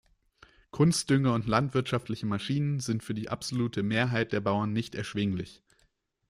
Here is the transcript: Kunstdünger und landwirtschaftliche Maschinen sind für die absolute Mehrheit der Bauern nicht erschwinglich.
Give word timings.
Kunstdünger 0.71 1.35
und 1.35 1.45
landwirtschaftliche 1.45 2.25
Maschinen 2.25 2.79
sind 2.79 3.03
für 3.03 3.13
die 3.13 3.29
absolute 3.29 3.83
Mehrheit 3.83 4.31
der 4.31 4.41
Bauern 4.41 4.73
nicht 4.73 4.95
erschwinglich. 4.95 5.61